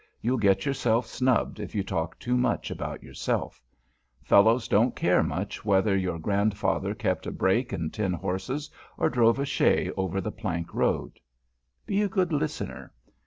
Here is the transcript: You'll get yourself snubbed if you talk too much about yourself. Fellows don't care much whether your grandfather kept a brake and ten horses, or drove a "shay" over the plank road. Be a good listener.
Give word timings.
You'll 0.19 0.39
get 0.39 0.65
yourself 0.65 1.05
snubbed 1.05 1.59
if 1.59 1.75
you 1.75 1.83
talk 1.83 2.17
too 2.17 2.35
much 2.35 2.71
about 2.71 3.03
yourself. 3.03 3.61
Fellows 4.23 4.67
don't 4.67 4.95
care 4.95 5.21
much 5.21 5.63
whether 5.63 5.95
your 5.95 6.17
grandfather 6.17 6.95
kept 6.95 7.27
a 7.27 7.31
brake 7.31 7.71
and 7.71 7.93
ten 7.93 8.13
horses, 8.13 8.71
or 8.97 9.11
drove 9.11 9.37
a 9.37 9.45
"shay" 9.45 9.91
over 9.95 10.19
the 10.19 10.31
plank 10.31 10.73
road. 10.73 11.19
Be 11.85 12.01
a 12.01 12.09
good 12.09 12.33
listener. 12.33 12.91